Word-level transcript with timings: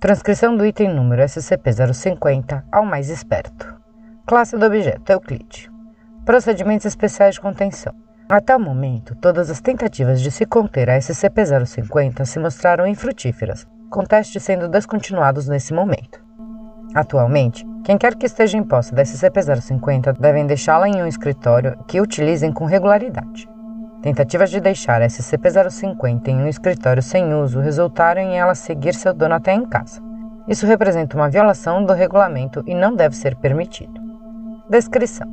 Transcrição 0.00 0.56
do 0.56 0.64
item 0.64 0.94
número 0.94 1.20
SCP-050 1.22 2.64
ao 2.72 2.86
mais 2.86 3.10
esperto. 3.10 3.76
Classe 4.26 4.56
do 4.56 4.64
objeto 4.64 5.12
Euclide. 5.12 5.70
Procedimentos 6.24 6.86
especiais 6.86 7.34
de 7.34 7.42
contenção. 7.42 7.94
Até 8.26 8.56
o 8.56 8.58
momento, 8.58 9.14
todas 9.16 9.50
as 9.50 9.60
tentativas 9.60 10.22
de 10.22 10.30
se 10.30 10.46
conter 10.46 10.88
a 10.88 10.96
SCP-050 10.96 12.24
se 12.24 12.38
mostraram 12.38 12.86
infrutíferas, 12.86 13.68
com 13.90 14.02
testes 14.02 14.42
sendo 14.42 14.70
descontinuados 14.70 15.46
nesse 15.46 15.74
momento. 15.74 16.24
Atualmente, 16.94 17.66
quem 17.84 17.98
quer 17.98 18.14
que 18.14 18.24
esteja 18.24 18.56
em 18.56 18.64
posse 18.64 18.94
da 18.94 19.02
SCP-050 19.02 20.18
devem 20.18 20.46
deixá-la 20.46 20.88
em 20.88 21.02
um 21.02 21.06
escritório 21.06 21.76
que 21.86 22.00
utilizem 22.00 22.50
com 22.50 22.64
regularidade. 22.64 23.46
Tentativas 24.02 24.48
de 24.48 24.60
deixar 24.60 25.02
a 25.02 25.06
SCP-050 25.06 26.28
em 26.28 26.36
um 26.36 26.48
escritório 26.48 27.02
sem 27.02 27.34
uso 27.34 27.60
resultaram 27.60 28.22
em 28.22 28.38
ela 28.38 28.54
seguir 28.54 28.94
seu 28.94 29.12
dono 29.12 29.34
até 29.34 29.52
em 29.52 29.66
casa. 29.66 30.00
Isso 30.48 30.66
representa 30.66 31.18
uma 31.18 31.28
violação 31.28 31.84
do 31.84 31.92
regulamento 31.92 32.62
e 32.66 32.74
não 32.74 32.96
deve 32.96 33.14
ser 33.14 33.36
permitido. 33.36 34.00
Descrição: 34.70 35.28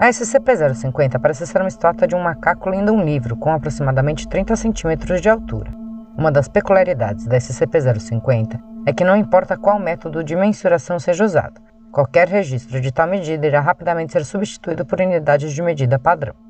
a 0.00 0.08
SCP-050 0.08 1.20
parece 1.20 1.46
ser 1.46 1.60
uma 1.60 1.68
estátua 1.68 2.08
de 2.08 2.16
um 2.16 2.20
macaco 2.20 2.68
lendo 2.68 2.92
um 2.92 3.04
livro 3.04 3.36
com 3.36 3.52
aproximadamente 3.52 4.26
30 4.26 4.56
centímetros 4.56 5.20
de 5.20 5.28
altura. 5.28 5.70
Uma 6.16 6.32
das 6.32 6.48
peculiaridades 6.48 7.24
da 7.24 7.36
SCP-050 7.36 8.60
é 8.84 8.92
que 8.92 9.04
não 9.04 9.16
importa 9.16 9.56
qual 9.56 9.78
método 9.78 10.24
de 10.24 10.34
mensuração 10.34 10.98
seja 10.98 11.24
usado, 11.24 11.60
qualquer 11.92 12.26
registro 12.26 12.80
de 12.80 12.90
tal 12.90 13.06
medida 13.06 13.46
irá 13.46 13.60
rapidamente 13.60 14.12
ser 14.12 14.24
substituído 14.24 14.84
por 14.84 15.00
unidades 15.00 15.52
de 15.52 15.62
medida 15.62 16.00
padrão. 16.00 16.47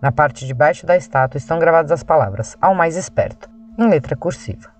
Na 0.00 0.12
parte 0.12 0.46
de 0.46 0.54
baixo 0.54 0.86
da 0.86 0.96
estátua 0.96 1.38
estão 1.38 1.58
gravadas 1.58 1.92
as 1.92 2.02
palavras 2.02 2.56
ao 2.60 2.74
mais 2.74 2.96
esperto, 2.96 3.50
em 3.78 3.88
letra 3.88 4.16
cursiva. 4.16 4.70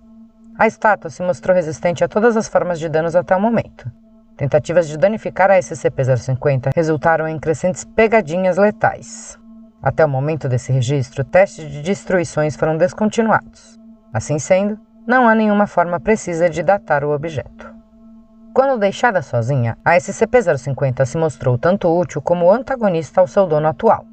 A 0.57 0.67
estátua 0.67 1.09
se 1.09 1.21
mostrou 1.21 1.55
resistente 1.55 2.03
a 2.03 2.07
todas 2.07 2.35
as 2.37 2.47
formas 2.47 2.79
de 2.79 2.89
danos 2.89 3.15
até 3.15 3.35
o 3.35 3.39
momento, 3.39 3.91
Tentativas 4.39 4.87
de 4.87 4.97
danificar 4.97 5.51
a 5.51 5.59
SCP-050 5.59 6.69
resultaram 6.73 7.27
em 7.27 7.37
crescentes 7.37 7.83
pegadinhas 7.83 8.55
letais. 8.55 9.37
Até 9.83 10.05
o 10.05 10.07
momento 10.07 10.47
desse 10.47 10.71
registro, 10.71 11.25
testes 11.25 11.69
de 11.69 11.81
destruições 11.81 12.55
foram 12.55 12.77
descontinuados. 12.77 13.77
Assim 14.13 14.39
sendo, 14.39 14.79
não 15.05 15.27
há 15.27 15.35
nenhuma 15.35 15.67
forma 15.67 15.99
precisa 15.99 16.49
de 16.49 16.63
datar 16.63 17.03
o 17.03 17.13
objeto. 17.13 17.75
Quando 18.53 18.79
deixada 18.79 19.21
sozinha, 19.21 19.77
a 19.83 19.97
SCP-050 19.97 21.03
se 21.03 21.17
mostrou 21.17 21.57
tanto 21.57 21.93
útil 21.93 22.21
como 22.21 22.49
antagonista 22.49 23.19
ao 23.19 23.27
seu 23.27 23.45
dono 23.45 23.67
atual. 23.67 24.05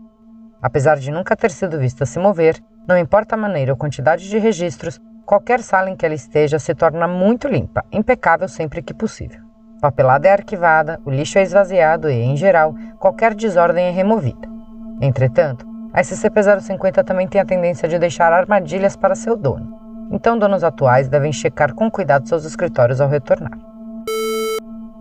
Apesar 0.60 0.98
de 0.98 1.10
nunca 1.10 1.36
ter 1.36 1.50
sido 1.50 1.78
vista 1.78 2.06
se 2.06 2.18
mover, 2.18 2.62
não 2.86 2.96
importa 2.96 3.34
a 3.34 3.38
maneira 3.38 3.72
ou 3.72 3.76
quantidade 3.76 4.28
de 4.28 4.38
registros, 4.38 5.00
qualquer 5.24 5.60
sala 5.60 5.90
em 5.90 5.96
que 5.96 6.06
ela 6.06 6.14
esteja 6.14 6.58
se 6.58 6.74
torna 6.74 7.06
muito 7.06 7.48
limpa, 7.48 7.84
impecável 7.92 8.48
sempre 8.48 8.82
que 8.82 8.94
possível 8.94 9.46
papelada 9.80 10.28
é 10.28 10.32
arquivada, 10.32 10.98
o 11.04 11.10
lixo 11.10 11.38
é 11.38 11.42
esvaziado 11.42 12.10
e, 12.10 12.14
em 12.14 12.36
geral, 12.36 12.74
qualquer 12.98 13.34
desordem 13.34 13.86
é 13.86 13.90
removida. 13.90 14.48
Entretanto, 15.00 15.66
a 15.92 16.00
SCP-050 16.00 17.04
também 17.04 17.28
tem 17.28 17.40
a 17.40 17.44
tendência 17.44 17.88
de 17.88 17.98
deixar 17.98 18.32
armadilhas 18.32 18.96
para 18.96 19.14
seu 19.14 19.36
dono, 19.36 20.08
então 20.10 20.38
donos 20.38 20.64
atuais 20.64 21.08
devem 21.08 21.32
checar 21.32 21.74
com 21.74 21.90
cuidado 21.90 22.28
seus 22.28 22.44
escritórios 22.44 23.00
ao 23.00 23.08
retornar. 23.08 23.56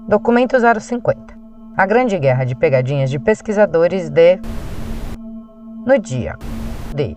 Documento 0.07 0.55
050 0.59 1.33
A 1.75 1.85
Grande 1.85 2.19
Guerra 2.19 2.43
de 2.43 2.55
Pegadinhas 2.55 3.09
de 3.09 3.17
Pesquisadores 3.17 4.09
de. 4.09 4.39
No 5.85 5.99
dia 5.99 6.35
de. 6.95 7.13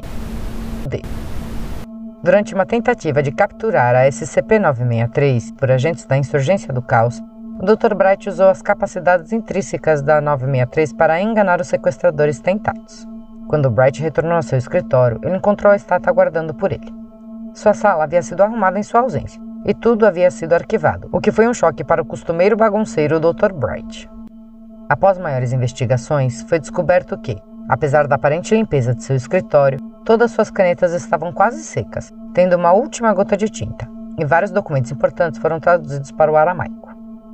de. 0.87 1.03
Durante 2.23 2.53
uma 2.53 2.67
tentativa 2.67 3.23
de 3.23 3.33
capturar 3.33 3.97
a 3.97 4.07
SCP-963 4.07 5.57
por 5.57 5.71
agentes 5.71 6.05
da 6.05 6.19
Insurgência 6.19 6.71
do 6.71 6.83
Caos, 6.83 7.19
o 7.59 7.65
Dr. 7.65 7.95
Bright 7.95 8.29
usou 8.29 8.51
as 8.51 8.61
capacidades 8.61 9.33
intrínsecas 9.33 10.03
da 10.03 10.21
963 10.21 10.93
para 10.93 11.19
enganar 11.19 11.63
os 11.63 11.69
sequestradores 11.69 12.41
tentados. 12.41 13.09
Quando 13.49 13.71
Bright 13.71 14.03
retornou 14.03 14.35
ao 14.35 14.43
seu 14.43 14.59
escritório, 14.59 15.19
ele 15.23 15.37
encontrou 15.37 15.73
a 15.73 15.77
estátua 15.77 16.11
aguardando 16.11 16.53
por 16.53 16.71
ele. 16.71 16.95
Sua 17.55 17.73
sala 17.73 18.05
havia 18.05 18.21
sido 18.21 18.43
arrumada 18.43 18.79
em 18.79 18.83
sua 18.83 19.01
ausência, 19.01 19.41
e 19.65 19.73
tudo 19.73 20.07
havia 20.07 20.31
sido 20.31 20.53
arquivado, 20.53 21.09
o 21.11 21.23
que 21.23 21.33
foi 21.33 21.49
um 21.49 21.55
choque 21.55 21.83
para 21.83 22.03
o 22.03 22.05
costumeiro 22.05 22.55
bagunceiro 22.55 23.19
Dr. 23.19 23.51
Bright. 23.55 24.11
Após 24.91 25.19
maiores 25.19 25.55
investigações, 25.55 26.43
foi 26.43 26.59
descoberto 26.59 27.17
que, 27.17 27.39
apesar 27.69 28.07
da 28.07 28.17
aparente 28.17 28.55
limpeza 28.55 28.95
de 28.95 29.05
seu 29.05 29.15
escritório, 29.15 29.79
todas 30.05 30.31
suas 30.31 30.51
canetas 30.51 30.93
estavam 30.93 31.33
quase 31.33 31.63
secas, 31.63 32.13
tendo 32.33 32.57
uma 32.57 32.73
última 32.73 33.13
gota 33.13 33.37
de 33.37 33.49
tinta, 33.49 33.89
e 34.19 34.25
vários 34.25 34.51
documentos 34.51 34.91
importantes 34.91 35.39
foram 35.39 35.61
traduzidos 35.61 36.11
para 36.11 36.33
o 36.33 36.37
aramaico. 36.37 36.89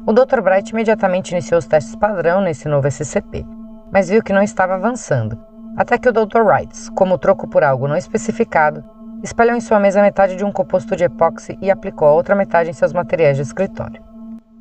O 0.06 0.12
Dr. 0.12 0.41
Bright 0.43 0.71
imediatamente 0.71 1.31
iniciou 1.31 1.59
os 1.59 1.67
testes 1.67 1.97
padrão 1.97 2.41
nesse 2.41 2.69
novo 2.69 2.91
SCP, 2.91 3.47
mas 3.93 4.09
viu 4.09 4.22
que 4.22 4.33
não 4.33 4.43
estava 4.43 4.75
avançando, 4.75 5.39
até 5.77 5.97
que 5.97 6.09
o 6.09 6.12
Dr. 6.12 6.43
Wright, 6.43 6.91
como 6.93 7.16
troco 7.16 7.49
por 7.49 7.65
algo 7.65 7.89
não 7.89 7.97
especificado, 7.97 8.84
espalhou 9.22 9.56
em 9.56 9.61
sua 9.61 9.81
mesa 9.81 10.03
metade 10.03 10.37
de 10.37 10.45
um 10.45 10.53
composto 10.53 10.95
de 10.95 11.05
epóxi 11.05 11.59
e 11.62 11.71
aplicou 11.71 12.06
a 12.06 12.12
outra 12.12 12.34
metade 12.34 12.69
em 12.69 12.75
seus 12.75 12.93
materiais 12.93 13.37
de 13.37 13.43
escritório. 13.43 14.03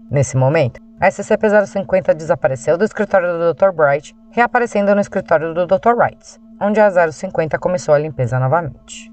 Nesse 0.10 0.38
momento, 0.38 0.82
a 1.04 1.10
SCP-050 1.10 2.14
desapareceu 2.14 2.78
do 2.78 2.86
escritório 2.86 3.38
do 3.38 3.54
Dr. 3.54 3.72
Bright, 3.72 4.16
reaparecendo 4.32 4.96
no 4.96 5.02
escritório 5.02 5.54
do 5.54 5.68
Dr. 5.68 5.96
Wright, 5.98 6.40
onde 6.62 6.80
a 6.80 7.12
050 7.12 7.60
começou 7.60 7.94
a 7.94 8.00
limpeza 8.00 8.40
novamente. 8.40 9.12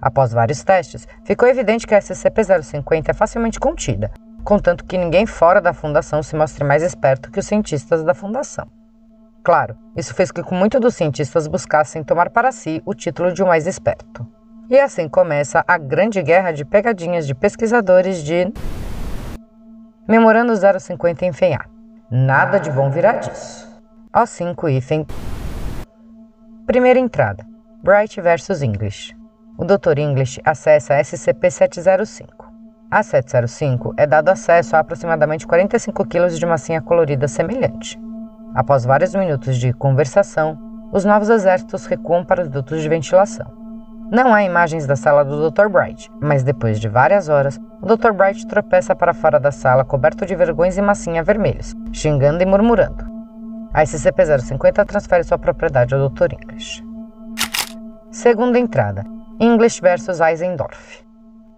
Após 0.00 0.32
vários 0.32 0.64
testes, 0.64 1.06
ficou 1.22 1.46
evidente 1.46 1.86
que 1.86 1.94
a 1.94 1.98
SCP-050 1.98 3.10
é 3.10 3.12
facilmente 3.12 3.60
contida 3.60 4.10
contanto 4.42 4.86
que 4.86 4.96
ninguém 4.96 5.26
fora 5.26 5.60
da 5.60 5.74
fundação 5.74 6.22
se 6.22 6.34
mostre 6.34 6.64
mais 6.64 6.82
esperto 6.82 7.30
que 7.30 7.38
os 7.38 7.46
cientistas 7.46 8.02
da 8.02 8.14
fundação. 8.14 8.66
Claro, 9.44 9.76
isso 9.94 10.14
fez 10.14 10.30
com 10.30 10.42
que 10.42 10.54
muitos 10.54 10.80
dos 10.80 10.94
cientistas 10.94 11.46
buscassem 11.46 12.02
tomar 12.02 12.30
para 12.30 12.50
si 12.50 12.82
o 12.86 12.94
título 12.94 13.30
de 13.30 13.42
o 13.42 13.46
mais 13.46 13.66
esperto. 13.66 14.26
E 14.68 14.78
assim 14.78 15.08
começa 15.08 15.64
a 15.66 15.76
grande 15.76 16.22
guerra 16.22 16.52
de 16.52 16.64
pegadinhas 16.64 17.26
de 17.26 17.34
pesquisadores 17.34 18.22
de. 18.22 18.52
Memorando 20.10 20.52
050 20.56 21.24
em 21.24 21.32
FEA. 21.32 21.60
Nada 22.10 22.58
de 22.58 22.68
bom 22.68 22.90
virá 22.90 23.12
disso. 23.12 23.80
O5 24.12 24.68
hífen. 24.68 25.06
Primeira 26.66 26.98
entrada: 26.98 27.46
Bright 27.80 28.20
versus 28.20 28.60
English. 28.60 29.16
O 29.56 29.64
Dr. 29.64 30.00
English 30.00 30.40
acessa 30.44 30.98
SCP-705. 30.98 32.26
A 32.90 33.04
705 33.04 33.94
é 33.96 34.04
dado 34.04 34.30
acesso 34.30 34.74
a 34.74 34.80
aproximadamente 34.80 35.46
45 35.46 36.04
kg 36.04 36.26
de 36.26 36.44
massinha 36.44 36.82
colorida 36.82 37.28
semelhante. 37.28 37.96
Após 38.52 38.84
vários 38.84 39.14
minutos 39.14 39.56
de 39.58 39.72
conversação, 39.72 40.58
os 40.92 41.04
novos 41.04 41.30
exércitos 41.30 41.86
recuam 41.86 42.24
para 42.24 42.42
os 42.42 42.48
dutos 42.48 42.82
de 42.82 42.88
ventilação. 42.88 43.59
Não 44.10 44.34
há 44.34 44.42
imagens 44.42 44.88
da 44.88 44.96
sala 44.96 45.24
do 45.24 45.48
Dr. 45.48 45.68
Bright, 45.68 46.10
mas 46.20 46.42
depois 46.42 46.80
de 46.80 46.88
várias 46.88 47.28
horas, 47.28 47.60
o 47.80 47.86
Dr. 47.86 48.10
Bright 48.10 48.44
tropeça 48.44 48.92
para 48.92 49.14
fora 49.14 49.38
da 49.38 49.52
sala 49.52 49.84
coberto 49.84 50.26
de 50.26 50.34
vergões 50.34 50.76
e 50.76 50.82
massinha 50.82 51.22
vermelhos, 51.22 51.76
xingando 51.92 52.42
e 52.42 52.46
murmurando. 52.46 53.04
A 53.72 53.84
SCP-050 53.84 54.84
transfere 54.84 55.22
sua 55.22 55.38
propriedade 55.38 55.94
ao 55.94 56.08
Dr. 56.08 56.32
English. 56.32 56.82
Segunda 58.10 58.58
entrada: 58.58 59.04
English 59.38 59.80
versus 59.80 60.18
Eisendorf. 60.18 61.04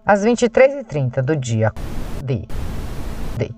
Às 0.05 0.23
23h30 0.23 1.23
do 1.23 1.35
dia 1.35 1.71
D. 2.23 2.47
D. 3.35 3.49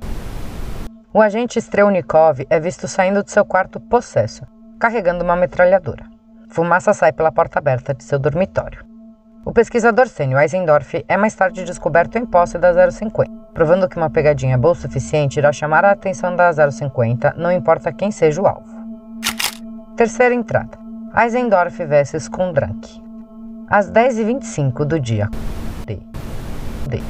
O 1.14 1.22
agente 1.22 1.60
Strelnikov 1.60 2.46
é 2.50 2.62
visto 2.62 2.88
saindo 2.88 3.22
de 3.26 3.32
seu 3.32 3.44
quarto 3.44 3.78
possesso, 3.78 4.48
carregando 4.80 5.22
uma 5.22 5.36
metralhadora. 5.36 6.15
Fumaça 6.50 6.94
sai 6.94 7.12
pela 7.12 7.32
porta 7.32 7.60
aberta 7.60 7.94
de 7.94 8.04
seu 8.04 8.20
dormitório. 8.20 8.86
O 9.46 9.52
pesquisador 9.52 10.08
sênior 10.08 10.42
Eisendorf 10.42 11.06
é 11.08 11.18
mais 11.18 11.36
tarde 11.36 11.64
descoberto 11.64 12.18
em 12.18 12.26
posse 12.26 12.58
da 12.58 12.90
050, 12.90 13.30
provando 13.54 13.88
que 13.88 13.96
uma 13.96 14.10
pegadinha 14.10 14.58
boa 14.58 14.72
o 14.72 14.76
suficiente 14.76 15.38
irá 15.38 15.52
chamar 15.52 15.86
a 15.86 15.92
atenção 15.92 16.36
da 16.36 16.52
050, 16.52 17.36
não 17.38 17.52
importa 17.52 17.94
quem 17.94 18.10
seja 18.10 18.42
o 18.42 18.48
alvo. 18.48 18.76
Terceira 19.96 20.34
entrada. 20.34 20.78
Eisendorf 21.16 21.86
vs 21.86 22.28
Kundrank. 22.28 23.02
Às 23.70 23.92
10h25 23.92 24.84
do 24.84 25.00
dia 25.00 25.30
D. 25.86 26.00
D. 26.88 27.02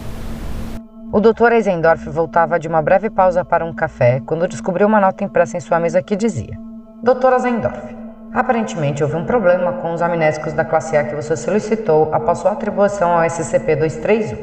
O 1.12 1.22
Dr. 1.22 1.54
Eisendorf 1.54 2.10
voltava 2.10 2.60
de 2.60 2.68
uma 2.68 2.82
breve 2.82 3.10
pausa 3.10 3.46
para 3.46 3.64
um 3.64 3.74
café 3.74 4.22
quando 4.26 4.48
descobriu 4.48 4.88
uma 4.88 5.00
nota 5.00 5.24
impressa 5.24 5.56
em 5.56 5.62
sua 5.62 5.80
mesa 5.80 6.04
que 6.04 6.16
dizia: 6.16 6.58
Dr. 7.02 7.34
Eisendorf, 7.34 8.05
aparentemente 8.36 9.02
houve 9.02 9.16
um 9.16 9.26
problema 9.26 9.72
com 9.74 9.94
os 9.94 10.02
amnésicos 10.02 10.52
da 10.52 10.66
classe 10.66 10.98
A 10.98 11.06
que 11.06 11.16
você 11.16 11.38
solicitou 11.38 12.14
após 12.14 12.40
sua 12.40 12.52
atribuição 12.52 13.12
ao 13.18 13.24
SCP-231. 13.24 14.38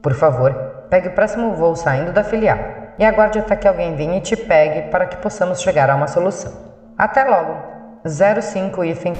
Por 0.00 0.14
favor, 0.14 0.54
pegue 0.88 1.08
o 1.08 1.12
próximo 1.12 1.52
voo 1.52 1.74
saindo 1.74 2.12
da 2.12 2.22
filial 2.22 2.56
e 2.96 3.04
aguarde 3.04 3.40
até 3.40 3.56
que 3.56 3.66
alguém 3.66 3.96
venha 3.96 4.18
e 4.18 4.20
te 4.20 4.36
pegue 4.36 4.90
para 4.90 5.06
que 5.06 5.16
possamos 5.16 5.60
chegar 5.60 5.90
a 5.90 5.96
uma 5.96 6.06
solução. 6.06 6.52
Até 6.96 7.24
logo! 7.24 7.76
05 8.06 8.84
hífen. 8.84 9.14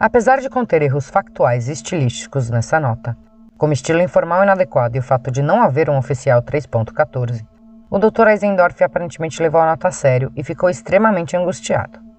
Apesar 0.00 0.40
de 0.40 0.50
conter 0.50 0.82
erros 0.82 1.08
factuais 1.08 1.68
e 1.68 1.72
estilísticos 1.72 2.50
nessa 2.50 2.80
nota, 2.80 3.16
como 3.56 3.72
estilo 3.72 4.02
informal 4.02 4.42
inadequado 4.42 4.96
e 4.96 4.98
o 4.98 5.02
fato 5.02 5.30
de 5.30 5.40
não 5.40 5.62
haver 5.62 5.88
um 5.88 5.96
oficial 5.96 6.42
3.14, 6.42 7.46
o 7.88 7.98
Dr. 8.00 8.26
Eisendorf 8.26 8.82
aparentemente 8.82 9.40
levou 9.40 9.60
a 9.60 9.66
nota 9.66 9.86
a 9.86 9.92
sério 9.92 10.32
e 10.34 10.42
ficou 10.42 10.68
extremamente 10.68 11.36
angustiado. 11.36 12.11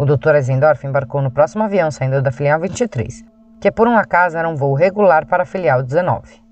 O 0.00 0.06
Dr. 0.06 0.34
Eisendorf 0.36 0.86
embarcou 0.86 1.20
no 1.20 1.30
próximo 1.30 1.62
avião 1.62 1.90
saindo 1.90 2.22
da 2.22 2.32
filial 2.32 2.58
23, 2.58 3.22
que 3.60 3.70
por 3.70 3.86
um 3.86 3.98
acaso 3.98 4.38
era 4.38 4.48
um 4.48 4.56
voo 4.56 4.72
regular 4.72 5.26
para 5.26 5.42
a 5.42 5.46
filial 5.46 5.82
19. 5.82 6.42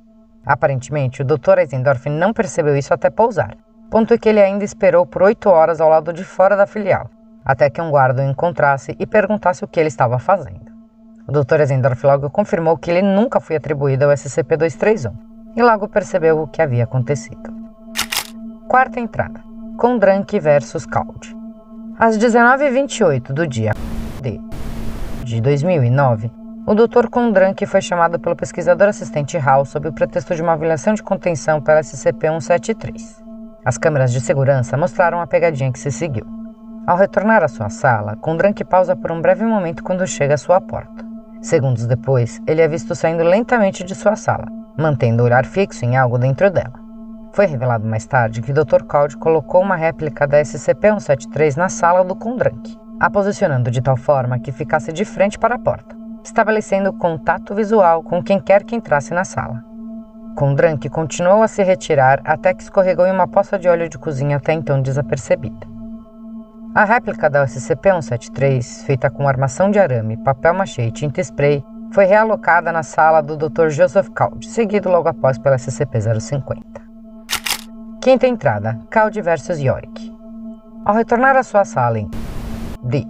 Aparentemente, 0.44 1.22
o 1.22 1.24
Dr. 1.24 1.56
Eisendorf 1.56 2.10
não 2.10 2.34
percebeu 2.34 2.76
isso 2.76 2.92
até 2.92 3.08
pousar, 3.08 3.56
ponto 3.90 4.18
que 4.18 4.28
ele 4.28 4.42
ainda 4.42 4.66
esperou 4.66 5.06
por 5.06 5.22
oito 5.22 5.48
horas 5.48 5.80
ao 5.80 5.88
lado 5.88 6.12
de 6.12 6.24
fora 6.24 6.58
da 6.58 6.66
filial, 6.66 7.08
até 7.42 7.70
que 7.70 7.80
um 7.80 7.90
guarda 7.90 8.20
o 8.20 8.30
encontrasse 8.30 8.94
e 8.98 9.06
perguntasse 9.06 9.64
o 9.64 9.66
que 9.66 9.80
ele 9.80 9.88
estava 9.88 10.18
fazendo. 10.18 10.70
O 11.26 11.32
Dr. 11.32 11.60
Eisendorf 11.60 12.04
logo 12.04 12.28
confirmou 12.28 12.76
que 12.76 12.90
ele 12.90 13.00
nunca 13.00 13.40
foi 13.40 13.56
atribuído 13.56 14.04
ao 14.04 14.10
SCP-231 14.10 15.10
e 15.56 15.62
logo 15.62 15.88
percebeu 15.88 16.42
o 16.42 16.46
que 16.46 16.60
havia 16.60 16.84
acontecido. 16.84 17.50
Quarta 18.68 19.00
entrada: 19.00 19.40
Condrank 19.78 20.38
versus 20.38 20.84
Cald. 20.84 21.37
Às 22.00 22.16
19h28 22.16 23.32
do 23.32 23.44
dia 23.44 23.72
D 24.22 24.40
de 25.24 25.40
2009, 25.40 26.30
o 26.64 26.72
Dr. 26.72 27.08
Condrank 27.10 27.66
foi 27.66 27.80
chamado 27.80 28.20
pelo 28.20 28.36
pesquisador 28.36 28.86
assistente 28.86 29.36
Hall 29.36 29.64
sob 29.64 29.88
o 29.88 29.92
pretexto 29.92 30.32
de 30.32 30.40
uma 30.40 30.56
violação 30.56 30.94
de 30.94 31.02
contenção 31.02 31.60
pela 31.60 31.80
SCP-173. 31.80 33.20
As 33.64 33.76
câmeras 33.76 34.12
de 34.12 34.20
segurança 34.20 34.76
mostraram 34.76 35.20
a 35.20 35.26
pegadinha 35.26 35.72
que 35.72 35.78
se 35.80 35.90
seguiu. 35.90 36.24
Ao 36.86 36.96
retornar 36.96 37.42
à 37.42 37.48
sua 37.48 37.68
sala, 37.68 38.14
Condrank 38.14 38.64
pausa 38.64 38.94
por 38.94 39.10
um 39.10 39.20
breve 39.20 39.44
momento 39.44 39.82
quando 39.82 40.06
chega 40.06 40.34
à 40.34 40.38
sua 40.38 40.60
porta. 40.60 41.04
Segundos 41.42 41.84
depois, 41.84 42.40
ele 42.46 42.62
é 42.62 42.68
visto 42.68 42.94
saindo 42.94 43.24
lentamente 43.24 43.82
de 43.82 43.96
sua 43.96 44.14
sala, 44.14 44.46
mantendo 44.78 45.24
o 45.24 45.26
olhar 45.26 45.44
fixo 45.44 45.84
em 45.84 45.96
algo 45.96 46.16
dentro 46.16 46.48
dela. 46.48 46.87
Foi 47.38 47.46
revelado 47.46 47.86
mais 47.86 48.04
tarde 48.04 48.42
que 48.42 48.52
Dr. 48.52 48.82
Cold 48.82 49.16
colocou 49.16 49.62
uma 49.62 49.76
réplica 49.76 50.26
da 50.26 50.40
SCP-173 50.40 51.56
na 51.56 51.68
sala 51.68 52.04
do 52.04 52.16
Condrank, 52.16 52.76
a 52.98 53.08
posicionando 53.08 53.70
de 53.70 53.80
tal 53.80 53.96
forma 53.96 54.40
que 54.40 54.50
ficasse 54.50 54.92
de 54.92 55.04
frente 55.04 55.38
para 55.38 55.54
a 55.54 55.58
porta, 55.58 55.96
estabelecendo 56.24 56.92
contato 56.92 57.54
visual 57.54 58.02
com 58.02 58.20
quem 58.20 58.40
quer 58.40 58.64
que 58.64 58.74
entrasse 58.74 59.14
na 59.14 59.24
sala. 59.24 59.62
Condrank 60.34 60.88
continuou 60.88 61.40
a 61.40 61.46
se 61.46 61.62
retirar 61.62 62.20
até 62.24 62.52
que 62.52 62.64
escorregou 62.64 63.06
em 63.06 63.12
uma 63.12 63.28
poça 63.28 63.56
de 63.56 63.68
óleo 63.68 63.88
de 63.88 63.98
cozinha 63.98 64.38
até 64.38 64.52
então 64.52 64.82
desapercebida. 64.82 65.64
A 66.74 66.84
réplica 66.84 67.30
da 67.30 67.44
SCP-173, 67.44 68.84
feita 68.84 69.08
com 69.08 69.28
armação 69.28 69.70
de 69.70 69.78
arame, 69.78 70.16
papel 70.16 70.54
machê 70.54 70.86
e 70.86 70.90
tinta 70.90 71.20
spray, 71.20 71.64
foi 71.92 72.04
realocada 72.04 72.72
na 72.72 72.82
sala 72.82 73.20
do 73.20 73.36
Dr. 73.36 73.68
Joseph 73.68 74.08
Cald, 74.08 74.44
seguido 74.44 74.88
logo 74.88 75.08
após 75.08 75.38
pela 75.38 75.54
SCP-050. 75.54 76.87
Quinta 78.00 78.28
entrada: 78.28 78.78
Cald 78.90 79.20
vs 79.20 79.58
Yorick. 79.58 80.16
Ao 80.84 80.94
retornar 80.94 81.36
à 81.36 81.42
sua 81.42 81.64
sala 81.64 81.98
em 81.98 82.08
D. 82.80 83.04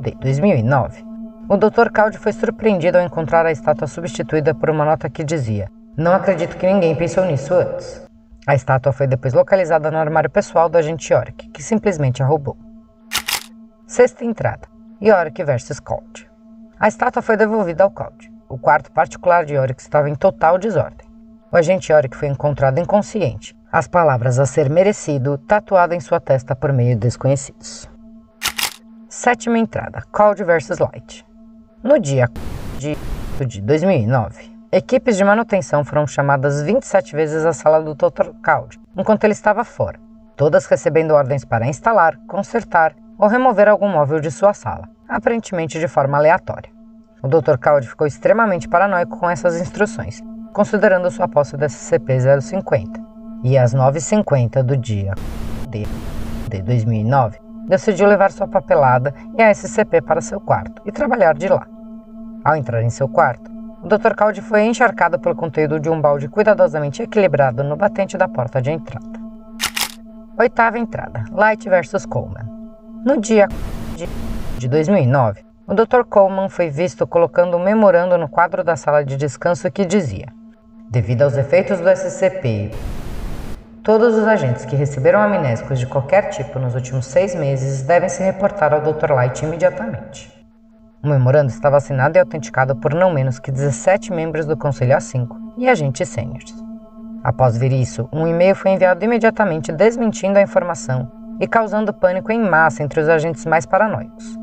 D. 0.00 0.16
2009, 0.20 1.04
o 1.48 1.56
Dr. 1.56 1.88
Cald 1.92 2.18
foi 2.18 2.32
surpreendido 2.32 2.98
ao 2.98 3.04
encontrar 3.04 3.46
a 3.46 3.52
estátua 3.52 3.86
substituída 3.86 4.54
por 4.54 4.70
uma 4.70 4.84
nota 4.84 5.08
que 5.08 5.22
dizia: 5.22 5.70
Não 5.96 6.12
acredito 6.12 6.56
que 6.56 6.66
ninguém 6.66 6.96
pensou 6.96 7.24
nisso 7.24 7.54
antes. 7.54 8.04
A 8.44 8.56
estátua 8.56 8.92
foi 8.92 9.06
depois 9.06 9.34
localizada 9.34 9.88
no 9.88 9.98
armário 9.98 10.28
pessoal 10.28 10.68
do 10.68 10.76
agente 10.76 11.12
Yorick, 11.12 11.48
que 11.50 11.62
simplesmente 11.62 12.24
a 12.24 12.26
roubou. 12.26 12.56
Sexta 13.86 14.24
entrada: 14.24 14.66
Yorick 15.00 15.44
vs 15.44 15.78
Cold. 15.78 16.28
A 16.78 16.88
estátua 16.88 17.22
foi 17.22 17.36
devolvida 17.36 17.84
ao 17.84 17.90
Cold. 17.90 18.32
O 18.48 18.58
quarto 18.58 18.90
particular 18.90 19.44
de 19.44 19.54
Yorick 19.54 19.80
estava 19.80 20.10
em 20.10 20.16
total 20.16 20.58
desordem. 20.58 21.06
O 21.52 21.56
agente 21.56 21.92
Yorick 21.92 22.16
foi 22.16 22.28
encontrado 22.28 22.80
inconsciente, 22.80 23.56
as 23.72 23.88
palavras 23.88 24.38
a 24.38 24.44
ser 24.44 24.68
merecido 24.68 25.38
tatuado 25.38 25.94
em 25.94 26.00
sua 26.00 26.20
testa 26.20 26.54
por 26.54 26.72
meio 26.72 26.94
de 26.94 27.00
desconhecidos. 27.00 27.88
Sétima 29.08 29.58
entrada: 29.58 30.02
Cold 30.12 30.44
vs 30.44 30.78
Light. 30.78 31.26
No 31.82 31.98
dia 31.98 32.28
de, 32.78 32.96
de 33.46 33.62
2009, 33.62 34.52
Equipes 34.74 35.18
de 35.18 35.24
manutenção 35.24 35.84
foram 35.84 36.06
chamadas 36.06 36.62
27 36.62 37.14
vezes 37.14 37.44
à 37.44 37.52
sala 37.52 37.82
do 37.82 37.94
Dr. 37.94 38.30
Caud, 38.42 38.80
enquanto 38.96 39.24
ele 39.24 39.34
estava 39.34 39.64
fora, 39.64 40.00
todas 40.34 40.64
recebendo 40.64 41.10
ordens 41.10 41.44
para 41.44 41.66
instalar, 41.66 42.16
consertar 42.26 42.94
ou 43.18 43.28
remover 43.28 43.68
algum 43.68 43.86
móvel 43.86 44.18
de 44.18 44.30
sua 44.30 44.54
sala, 44.54 44.88
aparentemente 45.06 45.78
de 45.78 45.86
forma 45.86 46.16
aleatória. 46.16 46.72
O 47.22 47.28
Dr. 47.28 47.58
Caud 47.58 47.86
ficou 47.86 48.06
extremamente 48.06 48.66
paranoico 48.66 49.18
com 49.18 49.28
essas 49.28 49.60
instruções, 49.60 50.22
considerando 50.54 51.10
sua 51.10 51.28
posse 51.28 51.54
da 51.54 51.66
SCP-050, 51.66 53.11
e 53.42 53.58
às 53.58 53.74
9h50 53.74 54.62
do 54.62 54.76
dia 54.76 55.14
de, 55.68 55.84
de 56.48 56.62
2009, 56.62 57.38
decidiu 57.68 58.06
levar 58.06 58.30
sua 58.30 58.46
papelada 58.46 59.14
e 59.36 59.42
a 59.42 59.52
SCP 59.52 60.02
para 60.02 60.20
seu 60.20 60.40
quarto 60.40 60.82
e 60.84 60.92
trabalhar 60.92 61.34
de 61.34 61.48
lá. 61.48 61.66
Ao 62.44 62.56
entrar 62.56 62.82
em 62.82 62.90
seu 62.90 63.08
quarto, 63.08 63.50
o 63.82 63.88
Dr. 63.88 64.14
Caldi 64.14 64.40
foi 64.40 64.62
encharcado 64.62 65.18
pelo 65.18 65.34
conteúdo 65.34 65.80
de 65.80 65.90
um 65.90 66.00
balde 66.00 66.28
cuidadosamente 66.28 67.02
equilibrado 67.02 67.64
no 67.64 67.76
batente 67.76 68.16
da 68.16 68.28
porta 68.28 68.62
de 68.62 68.70
entrada. 68.70 69.20
Oitava 70.38 70.78
entrada: 70.78 71.24
Light 71.32 71.68
vs 71.68 72.06
Coleman. 72.06 72.48
No 73.04 73.20
dia 73.20 73.48
de 74.58 74.68
2009, 74.68 75.44
o 75.66 75.74
Dr. 75.74 76.04
Coleman 76.08 76.48
foi 76.48 76.68
visto 76.68 77.06
colocando 77.06 77.56
um 77.56 77.62
memorando 77.62 78.16
no 78.16 78.28
quadro 78.28 78.62
da 78.62 78.76
sala 78.76 79.04
de 79.04 79.16
descanso 79.16 79.70
que 79.70 79.84
dizia: 79.84 80.28
Devido 80.90 81.22
aos 81.22 81.36
efeitos 81.36 81.80
do 81.80 81.88
SCP, 81.88 82.70
todos 83.82 84.14
os 84.16 84.26
agentes 84.28 84.64
que 84.64 84.76
receberam 84.76 85.20
amnésicos 85.20 85.78
de 85.78 85.86
qualquer 85.86 86.30
tipo 86.30 86.58
nos 86.58 86.74
últimos 86.74 87.06
seis 87.06 87.34
meses 87.34 87.82
devem 87.82 88.08
se 88.08 88.22
reportar 88.22 88.72
ao 88.72 88.80
Dr. 88.80 89.10
Light 89.10 89.44
imediatamente. 89.44 90.30
O 91.02 91.08
memorando 91.08 91.50
estava 91.50 91.78
assinado 91.78 92.16
e 92.16 92.20
autenticado 92.20 92.76
por 92.76 92.94
não 92.94 93.12
menos 93.12 93.40
que 93.40 93.50
17 93.50 94.12
membros 94.12 94.46
do 94.46 94.56
Conselho 94.56 94.96
A5 94.96 95.28
e 95.58 95.68
agentes 95.68 96.08
sêniores. 96.08 96.54
Após 97.24 97.58
ver 97.58 97.72
isso, 97.72 98.08
um 98.12 98.26
e-mail 98.26 98.54
foi 98.54 98.70
enviado 98.70 99.04
imediatamente 99.04 99.72
desmentindo 99.72 100.38
a 100.38 100.42
informação 100.42 101.10
e 101.40 101.48
causando 101.48 101.92
pânico 101.92 102.30
em 102.30 102.38
massa 102.38 102.84
entre 102.84 103.00
os 103.00 103.08
agentes 103.08 103.44
mais 103.46 103.66
paranoicos. 103.66 104.38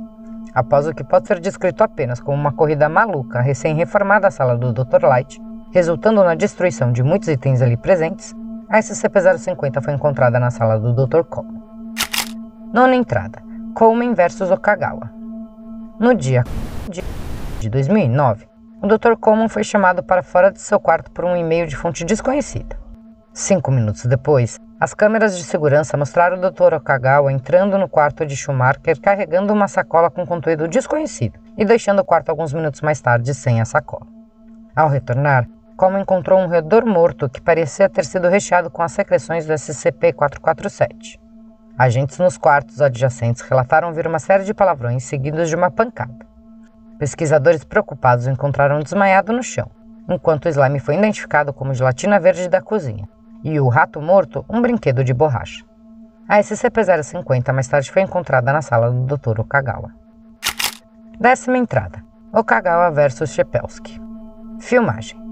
Após 0.54 0.86
o 0.86 0.94
que 0.94 1.04
pode 1.04 1.28
ser 1.28 1.40
descrito 1.40 1.82
apenas 1.82 2.20
como 2.20 2.38
uma 2.38 2.52
corrida 2.52 2.90
maluca 2.90 3.40
recém-reformada 3.40 4.28
à 4.28 4.32
sala 4.32 4.58
do 4.58 4.74
Dr. 4.74 5.04
Light, 5.04 5.40
resultando 5.72 6.24
na 6.24 6.36
destruição 6.36 6.92
de 6.92 7.04
muitos 7.04 7.30
itens 7.30 7.62
ali 7.62 7.78
presentes, 7.78 8.36
a 8.70 8.80
SCP-050 8.80 9.82
foi 9.84 9.94
encontrada 9.94 10.40
na 10.40 10.52
sala 10.52 10.80
do 10.80 10.94
Dr. 10.94 11.24
Coleman. 11.24 11.64
Nona 12.72 12.96
entrada: 12.96 13.42
Coleman 13.74 14.14
vs 14.14 14.52
Okagawa. 14.52 15.12
No 16.00 16.14
dia 16.14 16.44
de 17.60 17.70
2009, 17.70 18.48
o 18.82 18.88
Dr. 18.88 19.16
Coleman 19.20 19.50
foi 19.50 19.64
chamado 19.64 20.04
para 20.04 20.22
fora 20.22 20.52
de 20.52 20.62
seu 20.62 20.80
quarto 20.80 21.10
por 21.12 21.26
um 21.26 21.36
e-mail 21.36 21.68
de 21.68 21.76
fonte 21.76 22.06
desconhecida. 22.06 22.78
Cinco 23.34 23.72
minutos 23.72 24.06
depois, 24.06 24.60
as 24.80 24.94
câmeras 24.94 25.36
de 25.36 25.44
segurança 25.44 25.98
mostraram 25.98 26.38
o 26.38 26.52
Dr. 26.52 26.76
Okagawa 26.76 27.34
entrando 27.34 27.78
no 27.78 27.90
quarto 27.90 28.26
de 28.26 28.36
Schumacher 28.36 29.00
carregando 29.02 29.52
uma 29.52 29.68
sacola 29.68 30.10
com 30.12 30.26
conteúdo 30.26 30.68
desconhecido 30.68 31.40
e 31.58 31.66
deixando 31.66 32.00
o 32.00 32.06
quarto 32.06 32.30
alguns 32.30 32.54
minutos 32.54 32.82
mais 32.82 33.02
tarde 33.02 33.34
sem 33.34 33.60
a 33.60 33.66
sacola. 33.66 34.08
Ao 34.76 34.88
retornar, 34.88 35.48
Coleman 35.80 36.02
encontrou 36.02 36.38
um 36.38 36.48
roedor 36.48 36.86
morto 36.86 37.30
que 37.30 37.40
parecia 37.40 37.88
ter 37.88 38.04
sido 38.04 38.28
recheado 38.28 38.70
com 38.70 38.82
as 38.84 38.92
secreções 38.92 39.46
do 39.46 39.54
SCP-447. 39.54 41.18
Agentes 41.78 42.18
nos 42.18 42.38
quartos 42.38 42.82
adjacentes 42.82 43.42
relataram 43.44 43.94
ver 43.94 44.06
uma 44.06 44.20
série 44.20 44.44
de 44.44 44.54
palavrões 44.54 45.06
seguidos 45.06 45.48
de 45.48 45.56
uma 45.56 45.72
pancada. 45.72 46.28
Pesquisadores 47.00 47.64
preocupados 47.64 48.28
o 48.28 48.30
encontraram 48.30 48.82
desmaiado 48.82 49.32
no 49.32 49.42
chão, 49.42 49.72
enquanto 50.10 50.48
o 50.48 50.50
slime 50.50 50.82
foi 50.82 50.98
identificado 50.98 51.54
como 51.54 51.74
gelatina 51.74 52.20
verde 52.20 52.50
da 52.50 52.62
cozinha 52.62 53.08
e 53.42 53.58
o 53.58 53.70
rato 53.70 54.02
morto 54.02 54.44
um 54.50 54.62
brinquedo 54.62 55.02
de 55.02 55.14
borracha. 55.14 55.64
A 56.28 56.42
SCP-050 56.42 57.54
mais 57.54 57.70
tarde 57.70 57.90
foi 57.90 58.02
encontrada 58.02 58.52
na 58.52 58.62
sala 58.62 58.92
do 58.92 59.16
Dr. 59.16 59.40
Okagawa. 59.40 59.92
Décima 61.18 61.58
entrada: 61.58 62.04
Okagawa 62.34 62.92
vs 62.92 63.30
Shepelsky. 63.30 63.98
Filmagem. 64.60 65.29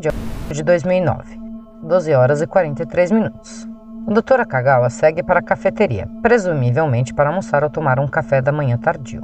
De 0.00 0.62
2009, 0.62 1.40
12 1.82 2.14
horas 2.14 2.40
e 2.40 2.46
43 2.46 3.10
minutos. 3.10 3.68
O 4.06 4.12
Dr. 4.12 4.40
Akagawa 4.40 4.88
segue 4.88 5.24
para 5.24 5.40
a 5.40 5.42
cafeteria, 5.42 6.08
presumivelmente 6.22 7.12
para 7.12 7.30
almoçar 7.30 7.64
ou 7.64 7.70
tomar 7.70 7.98
um 7.98 8.06
café 8.06 8.40
da 8.40 8.52
manhã 8.52 8.78
tardio. 8.78 9.22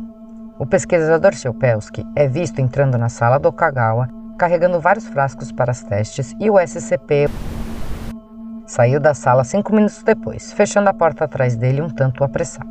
O 0.59 0.67
pesquisador 0.67 1.35
Siopelski 1.35 2.05
é 2.17 2.27
visto 2.27 2.59
entrando 2.59 2.99
na 2.99 3.09
sala 3.09 3.39
do 3.39 3.49
Okagawa, 3.49 4.09
carregando 4.37 4.81
vários 4.81 5.07
frascos 5.07 5.53
para 5.53 5.71
os 5.71 5.83
testes 5.83 6.35
e 6.41 6.51
o 6.51 6.59
SCP 6.59 7.29
saiu 8.67 8.99
da 8.99 9.15
sala 9.15 9.45
cinco 9.45 9.73
minutos 9.73 10.03
depois, 10.03 10.53
fechando 10.53 10.89
a 10.89 10.95
porta 10.95 11.25
atrás 11.25 11.57
dele 11.57 11.83
um 11.83 11.89
tanto 11.89 12.25
apressado. 12.25 12.69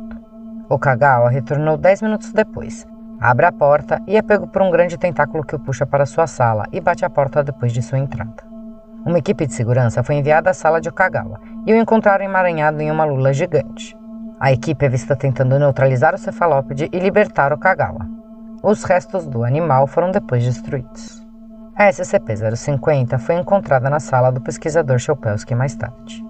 Okagawa 0.68 1.30
retornou 1.30 1.78
dez 1.78 2.02
minutos 2.02 2.32
depois, 2.32 2.86
abre 3.20 3.46
a 3.46 3.52
porta 3.52 4.00
e 4.06 4.16
é 4.16 4.22
pego 4.22 4.46
por 4.46 4.62
um 4.62 4.70
grande 4.70 4.98
tentáculo 4.98 5.44
que 5.44 5.56
o 5.56 5.58
puxa 5.58 5.86
para 5.86 6.06
sua 6.06 6.26
sala 6.26 6.66
e 6.72 6.80
bate 6.80 7.04
a 7.04 7.10
porta 7.10 7.42
depois 7.42 7.72
de 7.72 7.82
sua 7.82 7.98
entrada. 7.98 8.42
Uma 9.04 9.18
equipe 9.18 9.46
de 9.46 9.52
segurança 9.52 10.02
foi 10.02 10.16
enviada 10.16 10.50
à 10.50 10.54
sala 10.54 10.80
de 10.80 10.88
Okagawa 10.88 11.40
e 11.66 11.72
o 11.72 11.76
encontraram 11.76 12.24
emaranhado 12.24 12.80
em 12.80 12.90
uma 12.90 13.04
lula 13.04 13.32
gigante. 13.32 13.96
A 14.40 14.52
equipe 14.52 14.84
é 14.84 14.88
vista 14.88 15.14
tentando 15.14 15.58
neutralizar 15.58 16.14
o 16.14 16.18
cefalópode 16.18 16.88
e 16.92 16.98
libertar 16.98 17.52
o 17.52 17.58
Kagawa. 17.58 18.06
Os 18.62 18.82
restos 18.84 19.26
do 19.26 19.44
animal 19.44 19.86
foram 19.86 20.10
depois 20.10 20.42
destruídos. 20.42 21.22
A 21.76 21.88
SCP-050 21.88 23.18
foi 23.18 23.34
encontrada 23.34 23.90
na 23.90 24.00
sala 24.00 24.30
do 24.30 24.40
pesquisador 24.40 24.98
Chopelski 24.98 25.54
mais 25.54 25.74
tarde. 25.74 26.24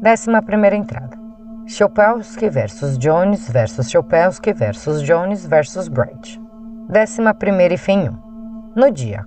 Décima 0.00 0.42
primeira 0.42 0.74
entrada. 0.74 1.21
Chopelski 1.66 2.48
versus 2.50 2.98
Jones 2.98 3.48
versus 3.48 3.88
Chopelski 3.88 4.52
versus 4.52 5.00
Jones 5.02 5.46
versus 5.46 5.88
Bright. 5.88 6.40
Décima 6.88 7.32
primeira 7.32 7.74
e 7.74 7.78
fim 7.78 8.08
1. 8.08 8.72
No 8.74 8.90
dia 8.90 9.24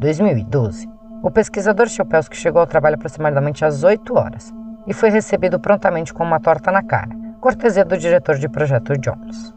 2012, 0.00 0.88
o 1.22 1.30
pesquisador 1.30 1.88
Chopelski 1.88 2.36
chegou 2.36 2.60
ao 2.60 2.66
trabalho 2.66 2.94
aproximadamente 2.94 3.64
às 3.64 3.82
8 3.82 4.14
horas 4.14 4.52
e 4.86 4.94
foi 4.94 5.10
recebido 5.10 5.58
prontamente 5.58 6.14
com 6.14 6.22
uma 6.22 6.38
torta 6.38 6.70
na 6.70 6.82
cara, 6.82 7.10
cortesia 7.40 7.84
do 7.84 7.98
diretor 7.98 8.36
de 8.36 8.48
projeto 8.48 8.96
Jones. 8.96 9.52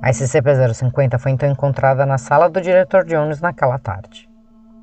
A 0.00 0.10
SCP-050 0.10 1.18
foi 1.18 1.32
então 1.32 1.50
encontrada 1.50 2.06
na 2.06 2.16
sala 2.16 2.48
do 2.48 2.60
diretor 2.60 3.04
Jones 3.04 3.40
naquela 3.40 3.78
tarde. 3.78 4.28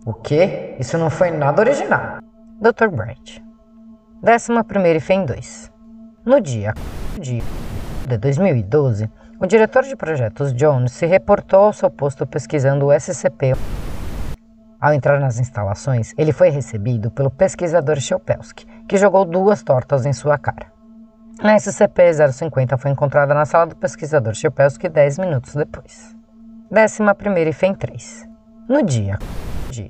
O 0.06 0.14
quê? 0.14 0.76
Isso 0.78 0.98
não 0.98 1.10
foi 1.10 1.32
nada 1.32 1.62
original. 1.62 2.18
Dr. 2.60 2.90
Bright. 2.90 3.42
11 4.22 4.52
e 4.96 5.00
FEM 5.00 5.26
2. 5.26 5.73
No 6.26 6.40
dia 6.40 6.74
de 7.20 7.44
2012, 8.18 9.10
o 9.42 9.46
diretor 9.46 9.84
de 9.84 9.94
projetos 9.94 10.54
Jones 10.54 10.94
se 10.94 11.06
reportou 11.06 11.66
ao 11.66 11.74
seu 11.74 11.90
posto 11.90 12.26
pesquisando 12.26 12.86
o 12.86 12.98
SCP. 12.98 13.54
Ao 14.80 14.94
entrar 14.94 15.20
nas 15.20 15.38
instalações, 15.38 16.14
ele 16.18 16.32
foi 16.32 16.50
recebido 16.50 17.12
pelo 17.12 17.30
pesquisador 17.30 18.00
Chopelski, 18.00 18.66
que 18.88 18.96
jogou 18.96 19.26
duas 19.26 19.64
tortas 19.64 20.06
em 20.06 20.14
sua 20.14 20.38
cara. 20.38 20.72
A 21.42 21.58
SCP-050 21.58 22.78
foi 22.78 22.92
encontrada 22.92 23.34
na 23.34 23.44
sala 23.44 23.68
do 23.68 23.76
pesquisador 23.76 24.34
Chopelski 24.34 24.88
10 24.88 25.20
minutos 25.20 25.54
depois. 25.54 26.16
11 26.72 27.04
e 27.50 27.52
FEM 27.52 27.76
3. 27.76 28.30
No 28.70 28.82
dia 28.82 29.20
de 29.70 29.90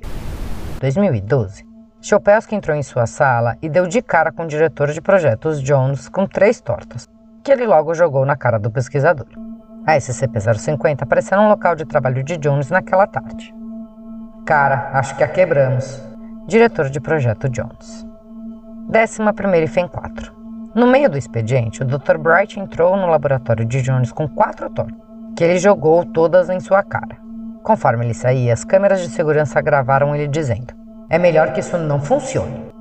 2012, 0.80 1.63
Chopelski 2.04 2.54
entrou 2.54 2.76
em 2.76 2.82
sua 2.82 3.06
sala 3.06 3.56
e 3.62 3.68
deu 3.70 3.86
de 3.86 4.02
cara 4.02 4.30
com 4.30 4.42
o 4.42 4.46
diretor 4.46 4.92
de 4.92 5.00
projetos 5.00 5.62
Jones 5.62 6.06
com 6.06 6.26
três 6.26 6.60
tortas, 6.60 7.08
que 7.42 7.50
ele 7.50 7.66
logo 7.66 7.94
jogou 7.94 8.26
na 8.26 8.36
cara 8.36 8.58
do 8.58 8.70
pesquisador. 8.70 9.26
A 9.86 9.96
SCP-050 9.96 11.00
apareceu 11.00 11.40
no 11.40 11.48
local 11.48 11.74
de 11.74 11.86
trabalho 11.86 12.22
de 12.22 12.36
Jones 12.36 12.68
naquela 12.68 13.06
tarde. 13.06 13.54
Cara, 14.44 14.90
acho 14.92 15.16
que 15.16 15.24
a 15.24 15.28
quebramos. 15.28 15.98
Diretor 16.46 16.90
de 16.90 17.00
projeto 17.00 17.48
Jones. 17.48 18.06
11 18.86 19.62
e 19.62 19.66
FEM 19.66 19.88
4. 19.88 20.30
No 20.74 20.86
meio 20.86 21.08
do 21.08 21.16
expediente, 21.16 21.82
o 21.82 21.86
Dr. 21.86 22.18
Bright 22.18 22.60
entrou 22.60 22.98
no 22.98 23.06
laboratório 23.06 23.64
de 23.64 23.80
Jones 23.80 24.12
com 24.12 24.28
quatro 24.28 24.68
torres, 24.68 24.94
que 25.34 25.42
ele 25.42 25.56
jogou 25.56 26.04
todas 26.04 26.50
em 26.50 26.60
sua 26.60 26.82
cara. 26.82 27.16
Conforme 27.62 28.04
ele 28.04 28.12
saía, 28.12 28.52
as 28.52 28.62
câmeras 28.62 29.00
de 29.00 29.08
segurança 29.08 29.58
gravaram 29.62 30.14
ele 30.14 30.28
dizendo: 30.28 30.83
É 31.08 31.18
melhor 31.18 31.52
que 31.52 31.60
isso 31.60 31.76
não 31.76 32.00
funcione. 32.00 32.72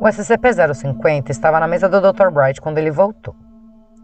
O 0.00 0.06
SCP-050 0.06 1.30
estava 1.30 1.60
na 1.60 1.68
mesa 1.68 1.88
do 1.88 2.00
Dr. 2.00 2.30
Bright 2.30 2.60
quando 2.60 2.78
ele 2.78 2.90
voltou. 2.90 3.34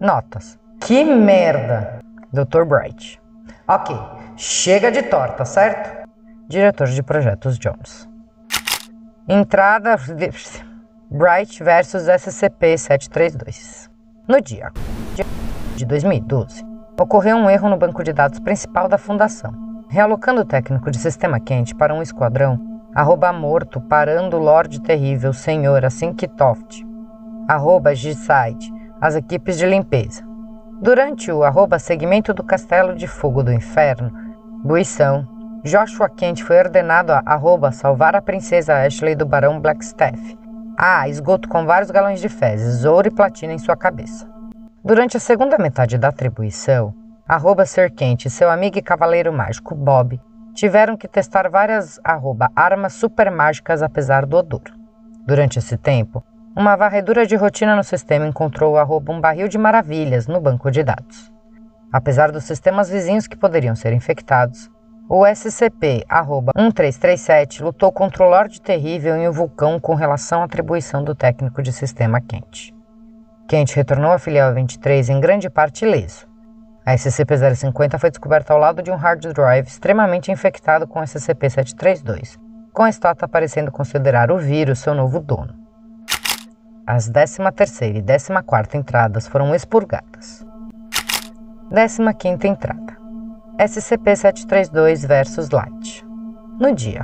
Notas: 0.01 0.59
Que 0.81 1.05
merda! 1.05 1.99
Dr. 2.33 2.65
Bright. 2.65 3.21
Ok, 3.67 3.97
chega 4.37 4.93
de 4.93 5.03
torta, 5.03 5.45
certo? 5.45 6.09
Diretor 6.49 6.87
de 6.89 7.03
projetos 7.03 7.59
Jones. 7.59 8.09
Entrada. 9.27 9.97
Bright 11.11 11.63
versus 11.65 12.05
SCP-732. 12.07 13.89
No 14.29 14.41
dia 14.41 14.71
de 15.75 15.87
2012, 15.87 16.65
ocorreu 17.01 17.37
um 17.37 17.49
erro 17.49 17.69
no 17.69 17.77
banco 17.77 18.05
de 18.05 18.13
dados 18.13 18.41
principal 18.41 18.89
da 18.89 18.99
Fundação, 18.99 19.53
realocando 19.89 20.43
o 20.43 20.45
técnico 20.45 20.91
de 20.91 20.99
sistema 20.99 21.41
quente 21.41 21.75
para 21.75 21.95
um 21.95 22.03
esquadrão, 22.03 22.78
arroba 22.95 23.33
morto, 23.33 23.81
parando 23.81 24.37
o 24.37 24.41
Lorde 24.41 24.81
Terrível, 24.81 25.33
Senhor 25.33 25.85
Asinkitoft, 25.85 26.85
arroba 27.47 27.95
G-Side, 27.95 28.73
as 29.01 29.15
equipes 29.15 29.59
de 29.59 29.67
limpeza. 29.67 30.27
Durante 30.81 31.31
o 31.31 31.43
arroba 31.43 31.79
segmento 31.79 32.33
do 32.33 32.43
Castelo 32.43 32.95
de 32.95 33.07
Fogo 33.07 33.43
do 33.43 33.53
Inferno, 33.53 34.13
Buição, 34.65 35.27
Joshua 35.65 36.09
Kent 36.09 36.43
foi 36.43 36.59
ordenado 36.59 37.13
a 37.13 37.23
arroba 37.27 37.73
salvar 37.73 38.15
a 38.15 38.23
princesa 38.23 38.75
Ashley 38.75 39.15
do 39.15 39.27
Barão 39.27 39.61
Blackstaff, 39.61 40.39
ah, 40.77 41.09
esgoto 41.09 41.49
com 41.49 41.67
vários 41.67 41.91
galões 41.91 42.21
de 42.21 42.29
fezes, 42.29 42.85
ouro 42.85 43.09
e 43.09 43.11
platina 43.11 43.53
em 43.53 43.59
sua 43.59 43.77
cabeça. 43.77 44.29
Durante 44.85 45.17
a 45.17 45.21
segunda 45.21 45.59
metade 45.59 45.99
da 45.99 46.09
atribuição, 46.09 46.95
arroba 47.27 47.67
Ser 47.67 47.91
Quente 47.91 48.29
e 48.29 48.31
seu 48.31 48.49
amigo 48.49 48.79
e 48.79 48.83
cavaleiro 48.83 49.33
mágico 49.33 49.75
Bob 49.75 50.21
tiveram 50.59 50.97
que 50.97 51.07
testar 51.07 51.49
várias 51.49 52.01
arroba, 52.03 52.51
armas 52.57 52.95
super 52.95 53.31
mágicas 53.31 53.81
apesar 53.81 54.27
do 54.27 54.37
odor. 54.37 54.65
Durante 55.25 55.61
esse 55.61 55.77
tempo, 55.77 56.25
uma 56.57 56.75
varredura 56.75 57.25
de 57.25 57.37
rotina 57.37 57.77
no 57.77 57.85
sistema 57.85 58.27
encontrou 58.27 58.77
arroba, 58.77 59.13
um 59.13 59.21
barril 59.21 59.47
de 59.47 59.57
maravilhas 59.57 60.27
no 60.27 60.41
banco 60.41 60.69
de 60.69 60.83
dados. 60.83 61.33
Apesar 61.93 62.33
dos 62.33 62.43
sistemas 62.43 62.91
vizinhos 62.91 63.29
que 63.29 63.37
poderiam 63.37 63.77
ser 63.77 63.93
infectados, 63.93 64.69
o 65.09 65.23
SCP-1337 65.23 67.61
lutou 67.61 67.93
contra 67.93 68.25
o 68.25 68.29
Lorde 68.29 68.61
Terrível 68.61 69.17
em 69.17 69.29
um 69.29 69.33
vulcão 69.33 69.79
com 69.79 69.95
relação 69.95 70.43
à 70.43 70.47
atribuição 70.47 71.05
do 71.05 71.15
técnico 71.15 71.63
de 71.63 71.73
sistema 71.73 72.21
Kent. 72.21 72.75
Kent 73.47 73.77
retornou 73.77 74.11
à 74.11 74.19
filial 74.19 74.53
23 74.53 75.09
em 75.09 75.21
grande 75.21 75.49
parte 75.49 75.85
ileso. 75.85 76.28
A 76.89 76.95
SCP-050 76.95 77.99
foi 77.99 78.09
descoberta 78.09 78.55
ao 78.55 78.59
lado 78.59 78.83
de 78.83 78.91
um 78.91 78.97
hard 78.97 79.31
drive 79.35 79.69
extremamente 79.69 80.33
infectado 80.33 80.87
com 80.87 81.01
SCP-732, 81.01 82.39
com 82.73 82.83
a 82.83 82.89
estátua 82.89 83.29
parecendo 83.29 83.71
considerar 83.71 84.33
o 84.33 84.39
vírus 84.39 84.79
seu 84.79 84.95
novo 84.95 85.21
dono. 85.21 85.55
As 86.87 87.11
13ª 87.11 87.95
e 87.95 88.03
14ª 88.03 88.75
entradas 88.75 89.29
foram 89.29 89.55
expurgadas. 89.55 90.47
15ª 91.71 92.45
entrada. 92.47 92.97
SCP-732 93.59 95.07
versus 95.07 95.51
Light. 95.51 96.03
No 96.59 96.75
dia 96.75 97.03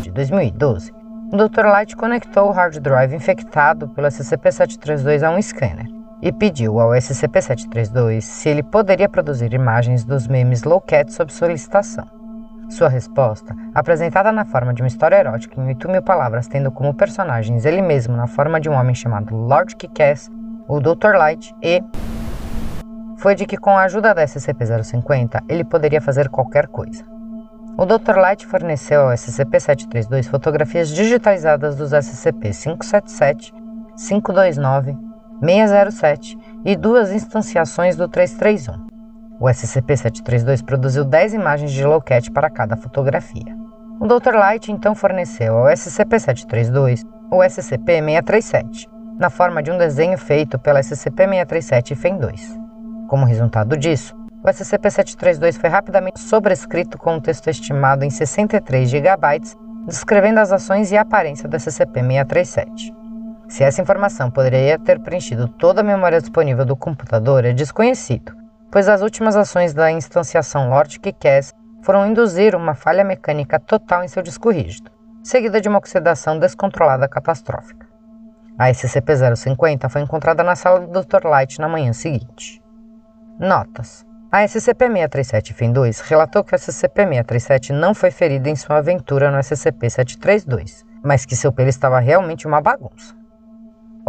de 0.00 0.10
2012, 0.10 0.94
o 1.30 1.36
Dr. 1.36 1.66
Light 1.66 1.94
conectou 1.94 2.48
o 2.48 2.52
hard 2.52 2.78
drive 2.78 3.14
infectado 3.14 3.86
pelo 3.90 4.08
SCP-732 4.08 5.22
a 5.22 5.30
um 5.30 5.42
scanner 5.42 5.97
e 6.20 6.32
pediu 6.32 6.80
ao 6.80 6.90
SCP-732 6.90 8.20
se 8.20 8.48
ele 8.48 8.62
poderia 8.62 9.08
produzir 9.08 9.52
imagens 9.52 10.04
dos 10.04 10.26
memes 10.26 10.64
Lowcat 10.64 11.12
sob 11.12 11.32
solicitação. 11.32 12.06
Sua 12.70 12.88
resposta, 12.88 13.56
apresentada 13.74 14.30
na 14.30 14.44
forma 14.44 14.74
de 14.74 14.82
uma 14.82 14.88
história 14.88 15.16
erótica 15.16 15.58
em 15.60 15.66
8 15.68 15.88
mil 15.88 16.02
palavras, 16.02 16.46
tendo 16.46 16.70
como 16.70 16.92
personagens 16.92 17.64
ele 17.64 17.80
mesmo 17.80 18.16
na 18.16 18.26
forma 18.26 18.60
de 18.60 18.68
um 18.68 18.74
homem 18.74 18.94
chamado 18.94 19.34
Lord 19.34 19.74
Kickass, 19.76 20.30
o 20.68 20.80
Dr. 20.80 21.14
Light 21.16 21.54
e 21.62 21.82
foi 23.16 23.34
de 23.34 23.46
que, 23.46 23.56
com 23.56 23.70
a 23.70 23.82
ajuda 23.82 24.14
da 24.14 24.24
SCP-050, 24.24 25.42
ele 25.48 25.64
poderia 25.64 26.00
fazer 26.00 26.28
qualquer 26.28 26.68
coisa. 26.68 27.04
O 27.76 27.86
Dr. 27.86 28.16
Light 28.16 28.46
forneceu 28.46 29.02
ao 29.02 29.10
SCP-732 29.10 30.28
fotografias 30.28 30.88
digitalizadas 30.88 31.74
dos 31.74 31.92
SCP-577, 31.92 33.52
529, 33.96 35.07
607 35.40 36.38
e 36.64 36.76
duas 36.76 37.12
instanciações 37.12 37.96
do 37.96 38.08
331. 38.08 38.86
O 39.40 39.46
SCP-732 39.46 40.64
produziu 40.64 41.04
10 41.04 41.34
imagens 41.34 41.70
de 41.70 41.84
Lowcat 41.84 42.30
para 42.32 42.50
cada 42.50 42.76
fotografia. 42.76 43.56
O 44.00 44.06
Dr. 44.06 44.34
Light 44.34 44.70
então 44.70 44.94
forneceu 44.94 45.56
ao 45.56 45.66
SCP-732 45.66 47.04
o 47.30 47.38
SCP-637, 47.38 48.88
na 49.18 49.30
forma 49.30 49.62
de 49.62 49.70
um 49.70 49.78
desenho 49.78 50.16
feito 50.16 50.58
pela 50.58 50.80
SCP-637 50.80 51.94
FEM-2. 51.94 52.58
Como 53.06 53.26
resultado 53.26 53.76
disso, 53.76 54.16
o 54.42 54.48
SCP-732 54.48 55.58
foi 55.60 55.68
rapidamente 55.68 56.20
sobrescrito 56.20 56.96
com 56.96 57.14
um 57.14 57.20
texto 57.20 57.48
estimado 57.48 58.04
em 58.04 58.10
63 58.10 58.88
GB, 58.88 59.40
descrevendo 59.86 60.40
as 60.40 60.52
ações 60.52 60.92
e 60.92 60.96
a 60.96 61.02
aparência 61.02 61.48
do 61.48 61.56
SCP-637. 61.56 62.92
Se 63.48 63.64
essa 63.64 63.80
informação 63.80 64.30
poderia 64.30 64.78
ter 64.78 65.00
preenchido 65.00 65.48
toda 65.48 65.80
a 65.80 65.84
memória 65.84 66.20
disponível 66.20 66.66
do 66.66 66.76
computador 66.76 67.46
é 67.46 67.52
desconhecido, 67.54 68.36
pois 68.70 68.88
as 68.88 69.00
últimas 69.00 69.36
ações 69.36 69.72
da 69.72 69.90
instanciação 69.90 70.68
Lord 70.68 71.00
Cass 71.18 71.54
foram 71.82 72.06
induzir 72.06 72.54
uma 72.54 72.74
falha 72.74 73.02
mecânica 73.02 73.58
total 73.58 74.04
em 74.04 74.08
seu 74.08 74.22
disco 74.22 74.50
rígido, 74.50 74.90
seguida 75.24 75.62
de 75.62 75.68
uma 75.68 75.78
oxidação 75.78 76.38
descontrolada 76.38 77.08
catastrófica. 77.08 77.86
A 78.58 78.70
SCP-050 78.70 79.88
foi 79.88 80.02
encontrada 80.02 80.42
na 80.42 80.54
sala 80.54 80.80
do 80.80 81.00
Dr. 81.00 81.24
Light 81.24 81.58
na 81.58 81.68
manhã 81.68 81.94
seguinte. 81.94 82.62
Notas: 83.38 84.04
A 84.30 84.44
SCP-637-2 84.44 86.02
relatou 86.02 86.44
que 86.44 86.54
o 86.54 86.58
SCP-637 86.58 87.70
não 87.70 87.94
foi 87.94 88.10
ferido 88.10 88.48
em 88.48 88.56
sua 88.56 88.78
aventura 88.78 89.30
no 89.30 89.38
SCP-732, 89.38 90.84
mas 91.02 91.24
que 91.24 91.36
seu 91.36 91.50
pelo 91.50 91.68
estava 91.68 91.98
realmente 91.98 92.46
uma 92.46 92.60
bagunça. 92.60 93.17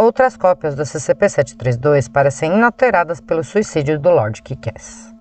Outras 0.02 0.38
cópias 0.38 0.76
do 0.76 0.84
SCP-732 0.84 2.10
parecem 2.10 2.54
inalteradas 2.54 3.20
pelo 3.20 3.44
suicídio 3.44 4.00
do 4.00 4.10
Lord 4.10 4.42
Kickass. 4.42 5.14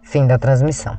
Fim 0.00 0.26
da 0.26 0.38
transmissão. 0.38 0.98